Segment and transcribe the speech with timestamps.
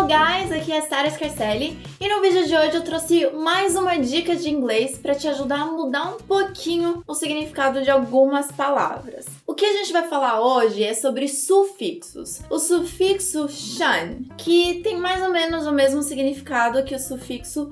[0.00, 3.98] Hello guys, aqui é Sara Scarcelli e no vídeo de hoje eu trouxe mais uma
[3.98, 9.26] dica de inglês para te ajudar a mudar um pouquinho o significado de algumas palavras.
[9.60, 12.40] Que a gente vai falar hoje é sobre sufixos.
[12.48, 17.70] O sufixo shan, que tem mais ou menos o mesmo significado que o sufixo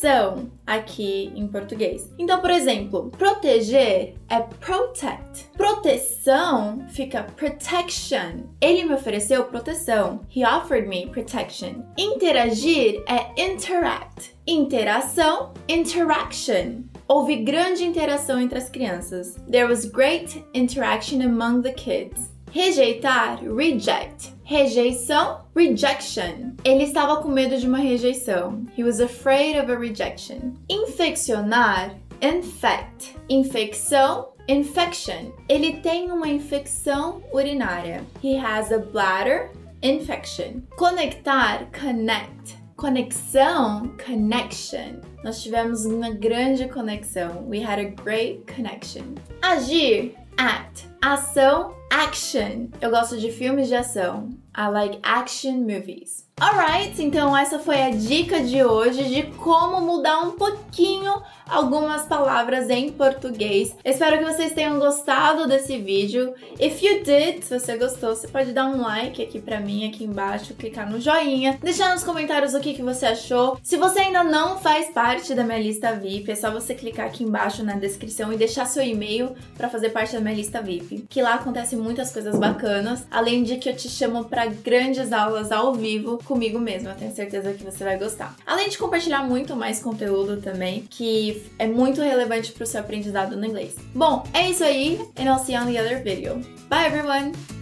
[0.00, 2.12] são aqui em português.
[2.18, 5.48] Então, por exemplo, proteger é protect.
[5.56, 8.44] Proteção fica protection.
[8.60, 10.22] Ele me ofereceu proteção.
[10.34, 11.84] He offered me protection.
[11.96, 14.36] Interagir é interact.
[14.50, 16.84] Interação, interaction.
[17.06, 19.34] Houve grande interação entre as crianças.
[19.46, 22.30] There was great interaction among the kids.
[22.50, 24.32] Rejeitar, reject.
[24.44, 26.54] Rejeição, rejection.
[26.64, 28.64] Ele estava com medo de uma rejeição.
[28.74, 30.54] He was afraid of a rejection.
[30.66, 33.16] Infeccionar, infect.
[33.28, 35.30] Infecção, infection.
[35.46, 38.02] Ele tem uma infecção urinária.
[38.24, 39.50] He has a bladder
[39.82, 40.62] infection.
[40.78, 42.57] Conectar, connect.
[42.78, 45.00] Conexão, connection.
[45.24, 47.44] Nós tivemos uma grande conexão.
[47.48, 49.16] We had a great connection.
[49.42, 50.86] Agir, act.
[51.02, 52.68] Ação, action.
[52.80, 54.30] Eu gosto de filmes de ação.
[54.56, 56.28] I like action movies.
[56.40, 62.70] Alright, então essa foi a dica de hoje de como mudar um pouquinho algumas palavras
[62.70, 63.74] em português.
[63.84, 66.34] Espero que vocês tenham gostado desse vídeo.
[66.60, 70.04] If you did, se você gostou, você pode dar um like aqui pra mim, aqui
[70.04, 73.58] embaixo, clicar no joinha, deixar nos comentários o que, que você achou.
[73.62, 77.24] Se você ainda não faz parte da minha lista VIP, é só você clicar aqui
[77.24, 81.22] embaixo na descrição e deixar seu e-mail para fazer parte da minha lista VIP, que
[81.22, 85.74] lá acontece muitas coisas bacanas, além de que eu te chamo para grandes aulas ao
[85.74, 86.94] vivo comigo mesma.
[86.94, 88.36] Tenho certeza que você vai gostar.
[88.46, 93.36] Além de compartilhar muito mais conteúdo também, que é muito relevante para o seu aprendizado
[93.36, 93.74] no inglês.
[93.94, 96.40] Bom, é isso aí, and I'll see you on the other video.
[96.68, 97.57] Bye everyone!